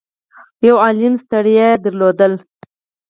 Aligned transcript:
يو 0.67 0.75
عالُم 0.85 1.13
ستړيا 1.23 1.67
يې 1.73 1.79
درلوده. 1.85 2.27